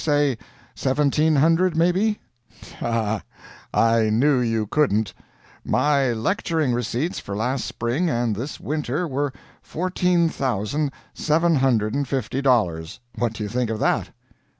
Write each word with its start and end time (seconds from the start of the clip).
Say 0.03 0.39
seventeen 0.73 1.35
hundred, 1.35 1.77
maybe?" 1.77 2.19
"Ha! 2.79 2.89
ha! 2.89 3.23
I 3.71 4.09
knew 4.09 4.39
you 4.39 4.65
couldn't. 4.65 5.13
My 5.63 6.11
lecturing 6.11 6.73
receipts 6.73 7.19
for 7.19 7.35
last 7.35 7.65
spring 7.65 8.09
and 8.09 8.35
this 8.35 8.59
winter 8.59 9.07
were 9.07 9.31
fourteen 9.61 10.27
thousand 10.27 10.91
seven 11.13 11.57
hundred 11.57 11.93
and 11.93 12.07
fifty 12.07 12.41
dollars. 12.41 12.99
What 13.13 13.33
do 13.33 13.43
you 13.43 13.49
think 13.49 13.69
of 13.69 13.77
that?" 13.77 14.09